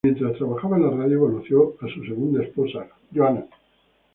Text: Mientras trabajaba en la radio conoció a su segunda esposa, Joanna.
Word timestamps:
Mientras 0.03 0.35
trabajaba 0.35 0.77
en 0.77 0.81
la 0.83 0.89
radio 1.03 1.19
conoció 1.19 1.75
a 1.79 1.87
su 1.87 2.03
segunda 2.03 2.41
esposa, 2.43 2.87
Joanna. 3.13 3.45